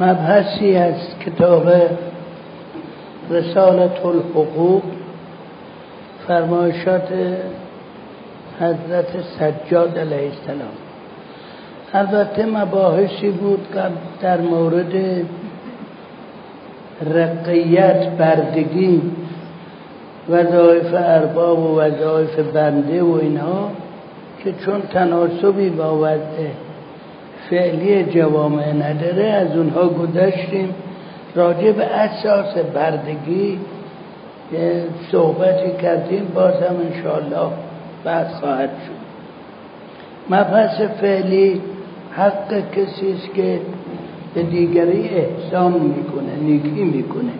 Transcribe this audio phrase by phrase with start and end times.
[0.00, 0.94] مبحثی از
[1.26, 1.72] کتاب
[3.30, 4.82] رسالت الحقوق
[6.28, 7.08] فرمایشات
[8.60, 9.06] حضرت
[9.38, 10.74] سجاد علیه السلام.
[11.94, 13.82] البته مباحثی بود که
[14.22, 15.24] در مورد
[17.14, 19.02] رقیت بردگی
[20.30, 23.70] وظایف ارباب و وظایف بنده و اینها
[24.44, 26.48] که چون تناسبی با وضع
[27.52, 30.74] فعلی جوامع نداره از اونها گذشتیم.
[31.34, 33.58] راجع به اساس بردگی
[35.12, 37.50] صحبتی کردیم باز هم انشاءالله
[38.04, 39.02] بعد خواهد شد.
[40.34, 41.60] مبحث فعلی
[42.12, 43.60] حق کسی است که
[44.34, 47.32] به دیگری احسان می‌کنه نیکی می‌کنه.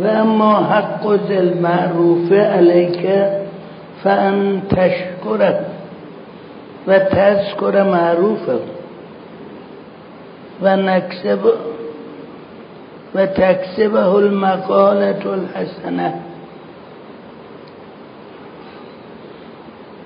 [0.00, 3.06] و اما حق ذل معروف علیک
[4.04, 5.58] فان تشکره
[6.86, 8.58] و تذکر معروفه
[10.62, 11.38] و نکسب
[13.14, 16.14] و تکسبه المقالة الحسنه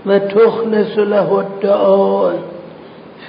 [0.06, 2.34] و تخلص له الدعاء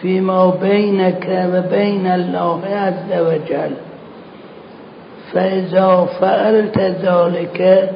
[0.02, 3.72] فيما بينك وبين الله عز وجل
[5.34, 7.90] فإذا فعلت ذلك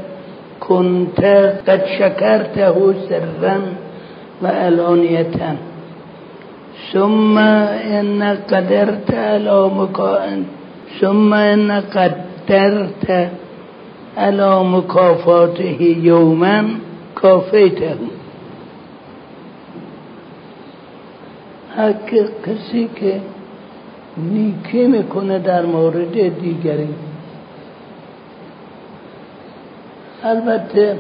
[0.60, 1.22] كنت
[1.68, 3.62] قد شكرته سرا
[4.44, 5.56] وعلانية
[6.94, 10.44] ثم إن قدرت على مكان
[11.02, 13.30] ثم إن قدرت
[14.18, 16.70] على مكافاته يوما
[17.22, 17.98] كافيته
[21.78, 22.10] حق
[22.46, 23.22] کسی که
[24.18, 26.88] نیکی می‌کنه در مورد دیگری.
[30.24, 30.98] البته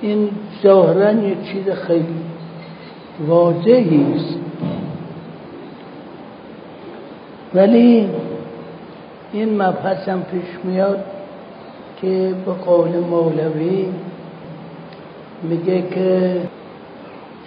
[0.00, 0.30] این
[0.62, 2.16] ظاهرا یه چیز خیلی
[3.26, 4.38] واضحی است.
[7.54, 8.08] ولی
[9.32, 11.04] این مبحث هم پیش میاد
[12.00, 13.86] که به قول مولوی
[15.42, 16.40] میگه که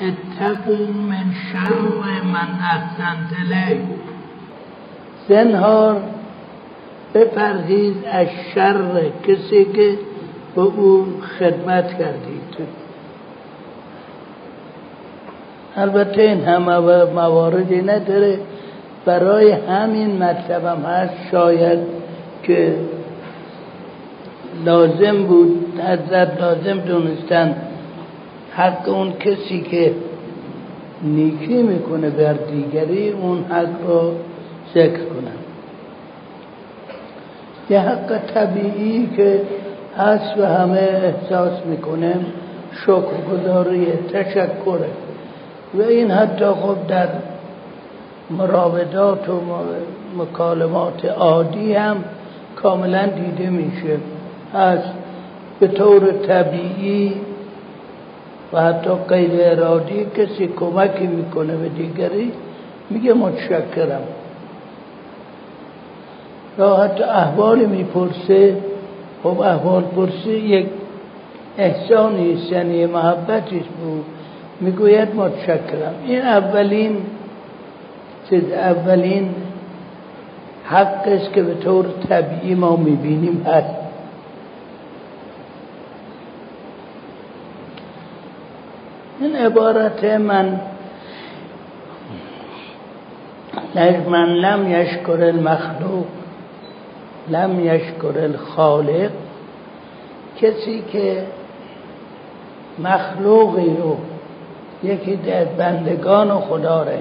[0.02, 0.76] اتقوا
[1.10, 3.78] من شر من احسنت
[5.30, 6.02] زنهار
[7.14, 9.98] بپرهیز از شر کسی که
[10.56, 11.06] به او
[11.40, 12.58] خدمت کردید.
[15.76, 18.40] البته این همه مواردی نداره.
[19.06, 21.14] برای همین مطلبم هست.
[21.32, 21.80] شاید
[22.44, 22.76] که
[24.66, 27.56] لازم بود حضرت لازم دونستن
[28.52, 29.94] حق اون کسی که
[31.04, 34.14] نیکی می‌کنه بر دیگری اون حق رو
[34.74, 35.40] ذکر کنن.
[37.70, 39.42] یه حق طبیعی که
[40.00, 42.16] هست و همه احساس می‌کنه
[42.84, 44.90] شکر گذاری تشکره
[45.74, 47.08] و این حتی خب در
[48.30, 49.42] مراودات و
[50.18, 51.98] مکالمات عادی هم
[52.56, 53.98] کاملا دیده میشه.
[54.54, 54.80] از
[55.60, 57.14] به طور طبیعی
[58.54, 62.32] و حتی غیر ارادی کسی کمکی می‌کنه به دیگری
[62.90, 64.02] میگه متشکرم.
[66.60, 68.58] یا حتی احوال می‌پرسه
[69.24, 70.68] خب احوال پرسی یک
[71.58, 74.06] احسانی یعنی محبتی بود.
[74.62, 75.94] می‌گوید متشکرم.
[76.06, 76.98] این اولین
[78.30, 79.36] چیز اولین
[80.66, 83.76] حق است که به طور طبیعی ما می‌بینیم هست.
[89.20, 90.60] این عبارت من
[94.08, 96.06] من لم یشکر المخلوق.
[97.30, 99.12] لم یشکر الخالق.
[100.42, 101.24] کسی که
[102.80, 103.98] مخلوقی رو
[104.84, 107.00] یکی در بندگان خدا ره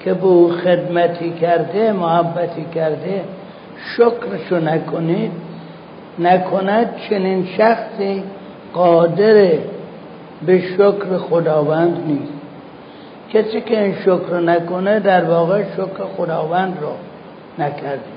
[0.00, 3.24] که به او خدمتی کرده محبتی کرده
[3.96, 5.32] شکرشو نکنید
[6.18, 8.22] نکند چنین شخصی
[8.74, 9.52] قادر
[10.46, 12.32] به شکر خداوند نیست.
[13.32, 16.92] کسی که این شکر نکنه در واقع شکر خداوند رو
[17.64, 18.15] نکرده.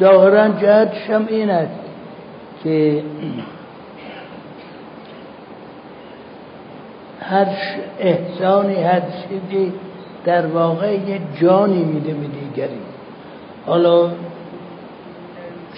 [0.00, 1.80] ظاهرا جهتش هم این است
[2.64, 3.02] که
[7.20, 7.46] هر
[7.98, 9.72] احسانی هر چیزی
[10.24, 12.80] در واقع یه جانی میده به دیگری.
[13.66, 14.10] حالا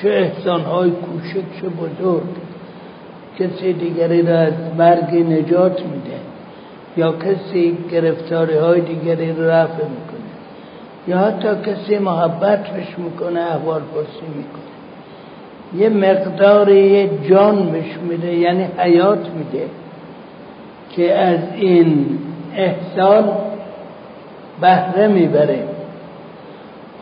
[0.03, 2.29] چه احسانهای کوچک چه بزرگ
[3.39, 6.17] کسی دیگری را از مرگ نجات میده
[6.97, 10.10] یا کسی گرفتاری های دیگری را رفع می‌کنه.
[11.09, 14.71] یا حتی کسی محبت بش می‌کنه احوال پرسی می‌کنه.
[15.77, 19.67] یه مقدار یه جان بش میده یعنی حیات میده
[20.97, 22.19] که از این
[22.57, 23.25] احسان
[24.61, 25.63] بهره می‌بره.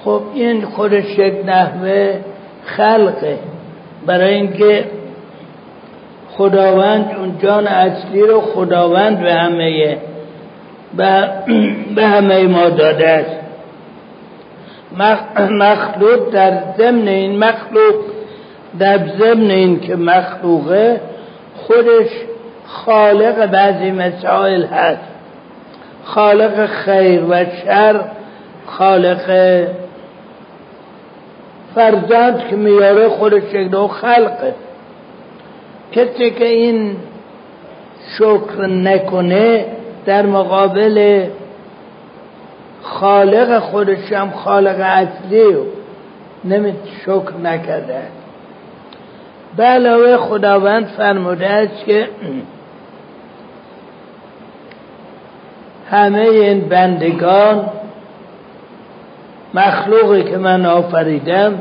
[0.04, 2.14] خب این خودش یک نحوه
[2.64, 3.38] خلقه.
[4.06, 4.84] برای اینکه
[6.30, 9.98] خداوند اون جان اصلی رو خداوند به همه
[11.94, 13.37] به همه ما داده است.
[15.50, 17.94] مخلوق در ضمن این مخلوق
[18.78, 21.00] در ضمن این که مخلوقه
[21.56, 22.10] خودش
[22.66, 25.00] خالق بعضی مسائل هست.
[26.04, 28.00] خالق خیر و شر
[28.66, 29.30] خالق
[31.74, 34.54] فرزند که میاره خودش نوع خلقه.
[35.92, 36.96] کسی که این
[38.18, 39.64] شکر نکنه
[40.06, 41.26] در مقابل
[42.82, 45.62] خالق خودش هم خالق اصلی و
[46.44, 48.02] نمی شکر نکرده.
[49.56, 52.08] به علاوه خداوند فرموده است که
[55.90, 57.70] همه این بندگان
[59.54, 61.60] مخلوقی که من آفریدم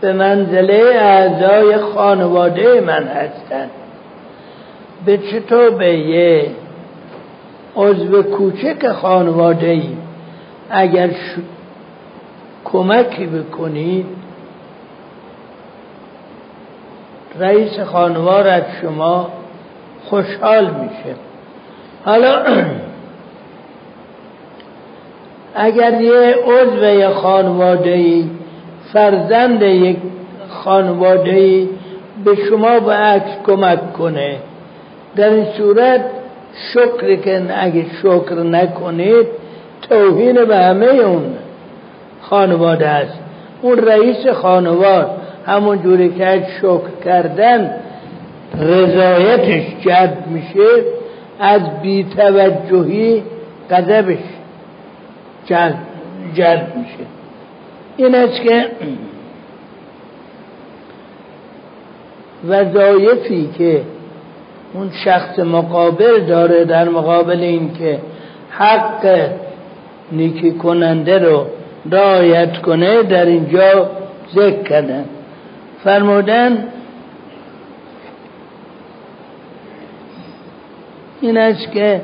[0.00, 3.70] به منزله اعضای خانواده من هستند.
[5.06, 6.50] به چطور به یه
[7.76, 9.88] عضو کوچک خانواده ای
[10.70, 11.10] اگر
[12.64, 14.06] کمکی بکنید
[17.38, 19.28] رئیس خانوار از شما
[20.04, 21.14] خوشحال میشه.
[22.04, 22.44] حالا
[25.54, 28.30] اگر یه عضو خانواده ای
[28.92, 29.96] فرزند یک
[30.48, 31.68] خانواده ای
[32.24, 34.36] به شما به عکس کمک کنه
[35.16, 36.04] در این صورت
[36.72, 39.26] شکر که اگه شکر نکنید
[39.88, 41.24] توهین به همه اون
[42.20, 43.18] خانواده است
[43.62, 45.10] اون رئیس خانواد
[45.46, 47.70] همون جوری که شکر کردن
[48.58, 50.84] رضایتش جلب میشه
[51.40, 53.22] از بیتوجهی
[53.70, 54.18] قذبش
[55.46, 55.74] جلب,
[56.34, 57.04] جلب میشه.
[57.96, 58.66] این است که
[62.48, 63.80] وظایفی که
[64.74, 67.98] اون شخص مقابل داره در مقابل این که
[68.50, 69.30] حق
[70.12, 71.46] نیکی کننده رو
[71.90, 73.90] رعایت کنه در اینجا
[74.34, 75.04] ذکر کردن.
[75.84, 76.64] فرمودن
[81.20, 82.00] این است که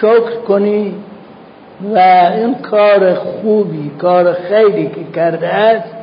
[0.00, 0.94] شکر کنی
[1.94, 1.98] و
[2.34, 5.94] این کار خوبی کار خیلی که کرده است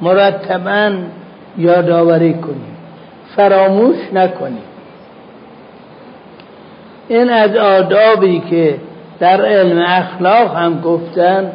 [0.00, 0.92] مرتبا
[1.58, 2.70] یادآوری کنی.
[3.36, 4.62] فراموش نکنی.
[7.08, 8.76] این از آدابی که
[9.18, 11.52] در علم اخلاق هم گفتن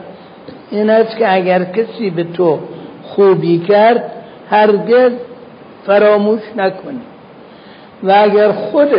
[0.71, 2.59] این است که اگر کسی به تو
[3.03, 4.12] خوبی کرد
[4.50, 5.12] هرگز
[5.86, 7.01] فراموش نکنی.
[8.03, 8.89] و اگر خود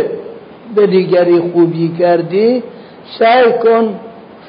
[0.75, 2.63] به دیگری خوبی کردی
[3.19, 4.01] سعی کن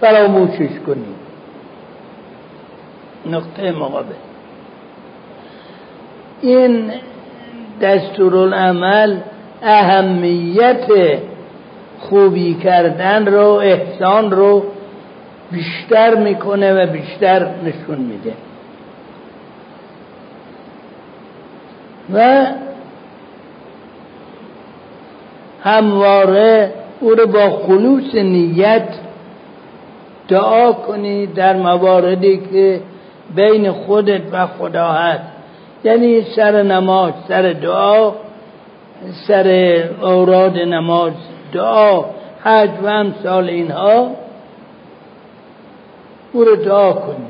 [0.01, 1.15] فراموشش کنی.
[3.25, 4.26] نقطه مقابل.
[6.42, 6.92] این
[7.81, 9.18] دستورالعمل
[9.63, 10.86] اهمیت
[12.00, 14.63] خوبی کردن رو احسان رو
[15.51, 18.34] بیشتر می‌کنه و بیشتر نشون میده.
[22.13, 22.45] و
[25.63, 28.88] همواره او رو با خلوص نیت
[30.27, 32.82] دعا کنی در مواردی که
[33.36, 35.37] بین خودت و خدا هست.
[35.84, 38.12] یعنی سر نماز سر دعا
[39.27, 39.48] سر
[40.01, 41.13] اوراد نماز
[41.53, 42.05] دعا
[42.43, 44.12] حج و امثال اینها
[46.34, 47.27] او رو دعا کنی.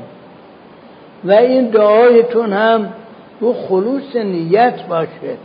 [1.24, 2.92] و این دعایتون هم
[3.40, 5.36] رو خلوص نیت باشه.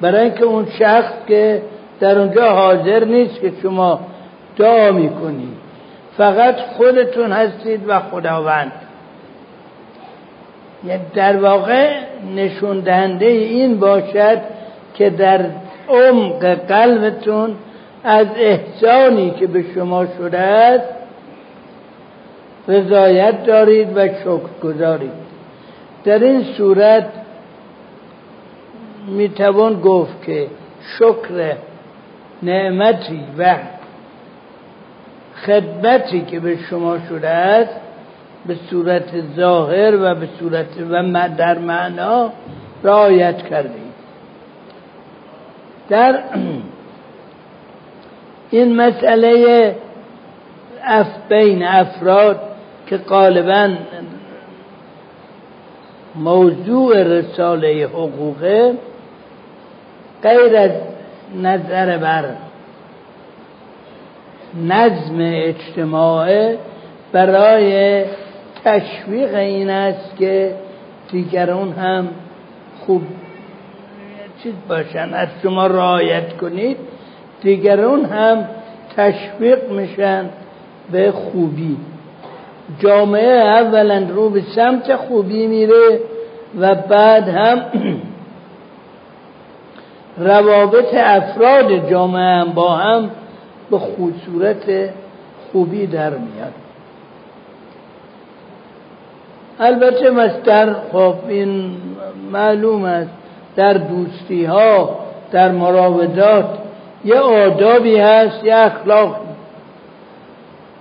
[0.00, 1.62] برای اینکه اون شخص که
[2.00, 4.00] در اونجا حاضر نیست که شما
[4.56, 5.56] دعا می‌کنید
[6.16, 8.72] فقط خودتون هستید و خداوند.
[10.84, 14.38] یعنی در واقع نشون دهنده این باشد
[14.94, 15.46] که در
[15.88, 17.54] عمق قلبتون
[18.04, 20.88] از احسانی که به شما شده است
[22.68, 25.22] رضایت دارید و شکر گذارید
[26.04, 27.06] در این صورت
[29.06, 30.46] می‌توان گفت که
[30.98, 31.56] شکر
[32.42, 33.56] نعمتی و
[35.46, 37.80] خدمتی که به شما شده است
[38.46, 42.32] به صورت ظاهر و به صورت و در معنا
[42.82, 43.92] رعایت کردید
[45.88, 46.22] در
[48.50, 49.76] این مسئله
[50.84, 52.40] اف بین افراد
[52.86, 53.74] که غالبا
[56.14, 58.74] موضوع رساله حقوقه
[60.22, 60.70] غیر از
[61.42, 62.24] نظر بر
[64.54, 66.54] نظم اجتماع
[67.12, 68.04] برای
[68.64, 70.54] تشویق این است که
[71.10, 72.08] دیگران هم
[72.86, 73.02] خوب
[74.42, 75.14] چیز باشن.
[75.14, 76.76] از شما رعایت کنید.
[77.42, 78.48] دیگران هم
[78.96, 80.28] تشویق میشن
[80.92, 81.76] به خوبی.
[82.78, 86.00] جامعه اولا رو به سمت خوبی میره
[86.58, 87.62] و بعد هم
[90.30, 93.10] روابط افراد جامعه هم با هم
[93.70, 93.78] به
[94.26, 94.90] صورت
[95.52, 96.61] خوبی در میاد.
[99.62, 101.76] البته مستر خب این
[102.32, 103.10] معلوم است
[103.56, 104.98] در دوستی ها
[105.32, 106.58] در مراودات
[107.04, 109.16] یه آدابی هست یه اخلاق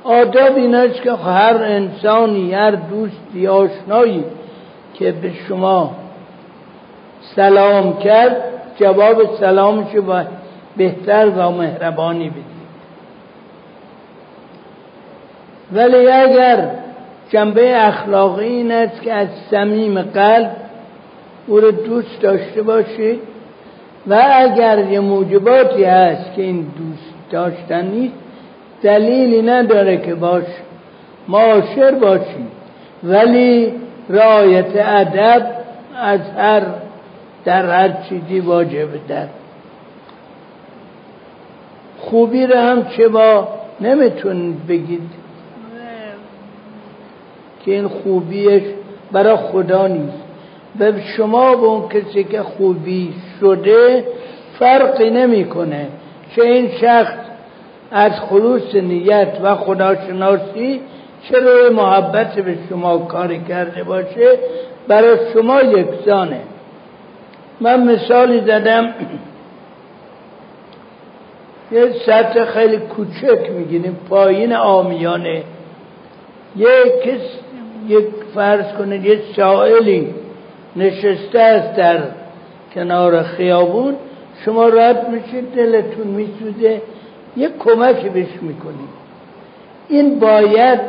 [0.04, 4.24] آداب این است که هر انسانی هر دوستی آشنایی
[4.94, 5.92] که به شما
[7.36, 8.38] سلام کرد
[8.80, 10.24] جواب سلامش با
[10.78, 12.46] بهتر و مهربانی بدید.
[15.74, 16.70] ولی اگر
[17.32, 20.52] جنبه اخلاقی این است که از صمیم قلب
[21.48, 23.20] او رو دوست داشته باشید
[24.08, 28.14] و اگر یه موجباتی هست که این دوست داشتن نیست
[28.82, 30.44] دلیلی نداره که باش
[31.28, 32.52] معاشر باشید
[33.04, 33.74] ولی
[34.10, 35.52] رایت ادب
[35.96, 36.62] از هر
[37.46, 39.28] در هر چیزی واجبه در.
[42.00, 43.48] خوبی رو هم چه با
[43.82, 45.21] نمی‌تونید بگید.
[47.66, 48.64] که این خوبیش
[49.12, 50.24] برای خدا نیست.
[50.80, 54.06] و شما به اون کسی که خوبی شده
[54.60, 55.88] فرقی نمی‌کنه
[56.36, 57.14] چه این شخص
[57.92, 60.82] از خلوص نیت و خداشناسی
[61.24, 64.38] چه روی محبت به شما کاری کرده باشه
[64.88, 66.42] برای شما یکسانه.
[67.62, 68.94] من مثالی زدم
[71.72, 75.44] یه سطح خیلی کوچک می‌گیریم پایین آمیانه.
[76.56, 77.22] یک کس
[77.88, 80.08] یک فرض کنید یه سائلی
[80.76, 82.00] نشسته است در
[82.76, 83.96] کنار خیابون.
[84.46, 86.82] شما رد میشید دلتون میسوزه
[87.38, 89.02] یه کمکی بهش می‌کنید.
[89.90, 90.80] این باید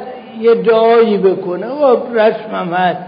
[0.41, 1.67] یه دعایی بکنه.
[1.67, 2.99] و رسمم هست.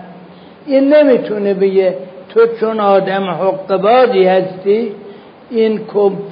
[0.66, 1.96] این نمی‌تونه بگه
[2.28, 4.92] تو چون آدم حقبادی هستی
[5.50, 5.78] این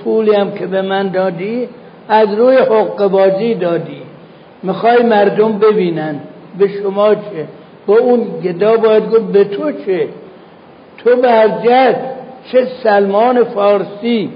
[0.04, 1.68] پولی هم که به من دادی
[2.09, 4.02] از روی حقبازی دادی.
[4.62, 6.21] می‌خوای مردم ببینن.
[6.59, 7.21] به شما چه؟
[7.87, 10.09] با اون گدا باید گفت به تو چه؟
[10.99, 11.97] تو برجت
[12.52, 14.30] چه سلمان فارسی؟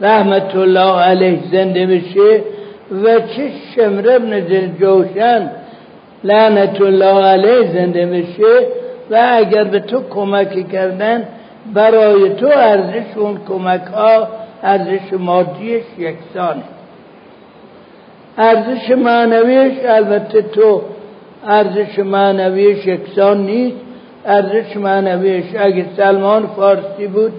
[0.00, 2.42] رحمت الله علیه زنده بشه
[3.02, 4.40] و چه شمر ابن
[4.80, 5.50] جوشن
[6.24, 8.66] لعنت الله علیه زنده بشه
[9.10, 11.24] و اگر به تو کمک کردن
[11.74, 14.28] برای تو ارزش اون کمک ها
[14.62, 16.62] ارزش مادیش یکسانه.
[18.48, 20.82] ارزش معنویش البته تو.
[21.46, 23.76] ارزش معنویش یکسان نیست.
[24.26, 27.32] ارزش معنویش اگه سلمان فارسی بود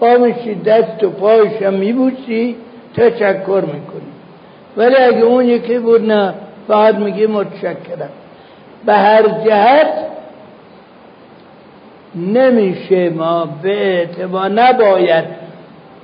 [0.00, 2.56] پا میشی دست و پایش هم میبوسی
[2.96, 4.12] تشکر می‌کنی.
[4.76, 6.34] ولی اگه اون یکی بود نه
[6.68, 8.10] فقط میگه متشکرم.
[8.86, 9.92] به هر جهت
[12.14, 15.24] نمیشه ما به اعتبار نباید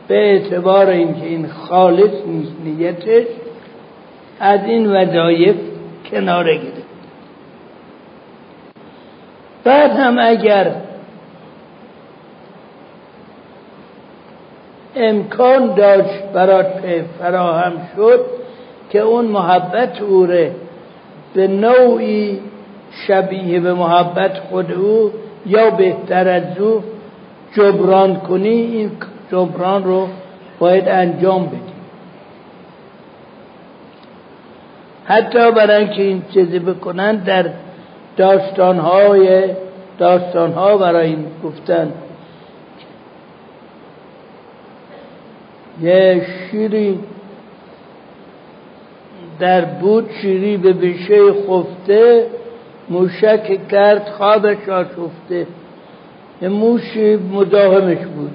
[0.09, 3.27] به اعتبار اینکه این خالص نیست نیتش.
[4.43, 5.57] از این وظایف
[6.11, 6.83] کناره گرفت.
[9.65, 10.73] بعد هم اگر
[14.97, 16.83] امکان داشت برات
[17.19, 18.21] فراهم شد
[18.91, 20.27] که اون محبت او
[21.35, 22.41] به نوعی
[23.07, 25.13] شبیه به محبت خود او
[25.47, 26.83] یا بهتر از او
[27.57, 28.91] جبران کنی این
[29.33, 30.09] جبران رو
[30.59, 31.72] باید انجام بدی.
[35.13, 37.51] حتی برای اینکه این چیزی بکنن در
[38.17, 39.45] داستانهای
[39.99, 41.93] داستانها برای این گفتن.
[45.83, 46.99] یه شیری
[49.41, 52.27] در بود شیری به بشه خفته
[52.89, 55.47] موشک کرد خوابش آشفته.
[56.43, 58.31] یه موشی مداهمش بود.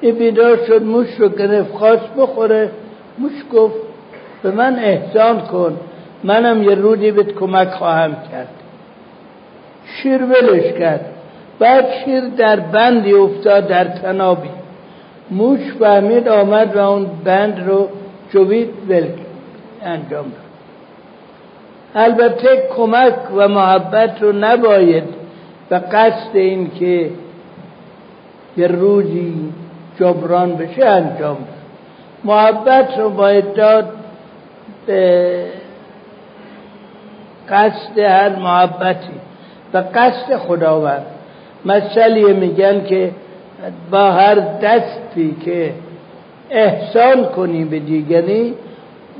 [0.00, 2.70] این بیدار شد موش رو گرفت خواست بخوره.
[3.18, 3.76] موش گفت
[4.42, 5.76] به من احسان کن.
[6.24, 8.48] منم یه رودی بهت کمک خواهم کرد.
[9.84, 11.06] شیر ولش کرد.
[11.58, 14.48] بعد شیر در بندی افتاد در تنابی.
[15.30, 17.88] موش فهمید آمد و اون بند رو
[18.30, 19.06] جوید ول
[19.82, 20.50] انجام داد.
[21.94, 25.04] البته کمک و محبت رو نباید
[25.68, 27.10] به قصد این که
[28.56, 29.52] یه روزی
[30.00, 31.60] جبران بشه انجام داد.
[32.24, 33.92] محبت رو باید داد
[37.50, 39.20] قصد هر محبتی
[39.74, 41.06] و قصد خداوند.
[41.64, 43.10] مسئله میگن که
[43.90, 45.72] با هر دستی که
[46.50, 48.54] احسان کنی به دیگری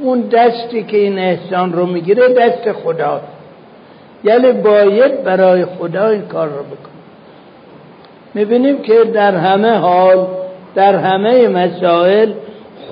[0.01, 3.25] اون دستی که این احسان رو می‌گیره دست خداست
[4.25, 6.91] یعنی باید برای خدا این کار رو بکن
[8.35, 10.27] می‌بینیم که در همه حال
[10.75, 12.33] در همه مسائل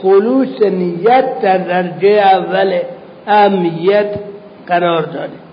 [0.02, 2.78] خلوص نیت در درجه اول
[3.26, 4.10] اهمیت
[4.68, 5.47] قرار داره